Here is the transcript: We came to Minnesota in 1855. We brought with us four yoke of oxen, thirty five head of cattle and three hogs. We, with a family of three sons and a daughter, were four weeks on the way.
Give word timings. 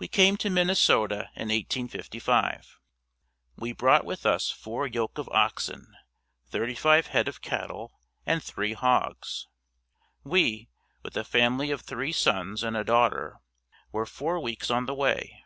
We 0.00 0.08
came 0.08 0.36
to 0.38 0.50
Minnesota 0.50 1.30
in 1.36 1.50
1855. 1.50 2.80
We 3.54 3.70
brought 3.70 4.04
with 4.04 4.26
us 4.26 4.50
four 4.50 4.88
yoke 4.88 5.18
of 5.18 5.28
oxen, 5.28 5.94
thirty 6.48 6.74
five 6.74 7.06
head 7.06 7.28
of 7.28 7.40
cattle 7.42 7.96
and 8.26 8.42
three 8.42 8.72
hogs. 8.72 9.46
We, 10.24 10.68
with 11.04 11.16
a 11.16 11.22
family 11.22 11.70
of 11.70 11.82
three 11.82 12.10
sons 12.10 12.64
and 12.64 12.76
a 12.76 12.82
daughter, 12.82 13.38
were 13.92 14.04
four 14.04 14.40
weeks 14.40 14.68
on 14.68 14.86
the 14.86 14.94
way. 14.94 15.44